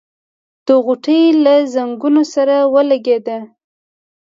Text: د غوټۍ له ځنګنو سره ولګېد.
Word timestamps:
د 0.65 0.67
غوټۍ 0.85 1.23
له 1.43 1.53
ځنګنو 1.73 2.23
سره 2.33 2.55
ولګېد. 2.73 3.27